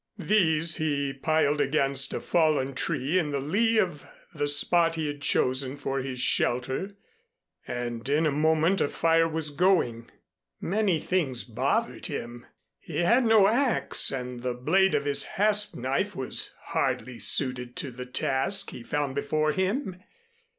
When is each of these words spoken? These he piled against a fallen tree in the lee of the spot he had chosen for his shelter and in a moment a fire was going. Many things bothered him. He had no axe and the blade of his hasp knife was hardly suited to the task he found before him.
These 0.17 0.77
he 0.77 1.13
piled 1.13 1.61
against 1.61 2.11
a 2.11 2.19
fallen 2.19 2.73
tree 2.73 3.19
in 3.19 3.29
the 3.29 3.39
lee 3.39 3.77
of 3.77 4.03
the 4.33 4.47
spot 4.47 4.95
he 4.95 5.05
had 5.05 5.21
chosen 5.21 5.77
for 5.77 5.99
his 5.99 6.19
shelter 6.19 6.97
and 7.67 8.09
in 8.09 8.25
a 8.25 8.31
moment 8.31 8.81
a 8.81 8.89
fire 8.89 9.27
was 9.29 9.51
going. 9.51 10.09
Many 10.59 10.99
things 10.99 11.43
bothered 11.43 12.07
him. 12.07 12.47
He 12.79 13.03
had 13.03 13.25
no 13.27 13.47
axe 13.47 14.09
and 14.11 14.41
the 14.41 14.55
blade 14.55 14.95
of 14.95 15.05
his 15.05 15.25
hasp 15.37 15.75
knife 15.75 16.15
was 16.15 16.55
hardly 16.63 17.19
suited 17.19 17.75
to 17.75 17.91
the 17.91 18.07
task 18.07 18.71
he 18.71 18.81
found 18.81 19.13
before 19.13 19.51
him. 19.51 19.97